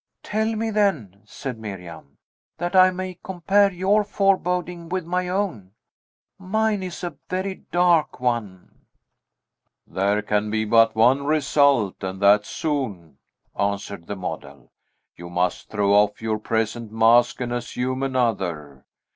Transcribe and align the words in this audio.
"Tell 0.23 0.55
me, 0.55 0.71
then," 0.71 1.21
said 1.25 1.59
Miriam, 1.59 2.17
"that 2.57 2.75
I 2.75 2.89
may 2.89 3.19
compare 3.21 3.71
your 3.71 4.03
foreboding 4.03 4.89
with 4.89 5.05
my 5.05 5.29
own. 5.29 5.73
Mine 6.39 6.81
is 6.81 7.03
a 7.03 7.17
very 7.29 7.65
dark 7.71 8.19
one." 8.19 8.87
"There 9.85 10.23
can 10.23 10.49
be 10.49 10.65
but 10.65 10.95
one 10.95 11.23
result, 11.27 12.03
and 12.03 12.19
that 12.19 12.47
soon," 12.47 13.19
answered 13.55 14.07
the 14.07 14.15
model. 14.15 14.71
"You 15.15 15.29
must 15.29 15.69
throw 15.69 15.93
off 15.93 16.19
your 16.19 16.39
present 16.39 16.91
mask 16.91 17.39
and 17.39 17.53
assume 17.53 18.01
another. 18.01 18.85